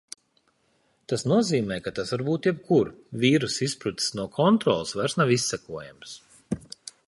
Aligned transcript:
Tas 1.11 1.25
nozīmē, 1.31 1.77
ka 1.87 1.93
tas 1.99 2.13
var 2.15 2.23
būt 2.31 2.49
jebkur. 2.49 2.91
Vīruss 3.25 3.61
izsprucis 3.69 4.11
no 4.21 4.27
kontroles, 4.41 4.97
vairs 5.03 5.19
nav 5.23 5.37
izsekojams. 5.41 6.19